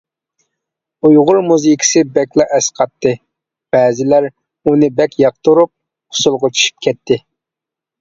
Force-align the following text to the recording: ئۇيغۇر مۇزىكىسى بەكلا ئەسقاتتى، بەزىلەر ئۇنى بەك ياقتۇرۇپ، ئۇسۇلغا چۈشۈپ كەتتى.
ئۇيغۇر 1.09 1.39
مۇزىكىسى 1.49 2.03
بەكلا 2.15 2.47
ئەسقاتتى، 2.57 3.13
بەزىلەر 3.77 4.29
ئۇنى 4.35 4.93
بەك 5.03 5.17
ياقتۇرۇپ، 5.27 5.75
ئۇسۇلغا 5.79 6.55
چۈشۈپ 6.61 6.87
كەتتى. 6.91 7.25